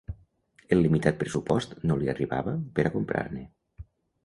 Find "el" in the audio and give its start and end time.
0.75-0.79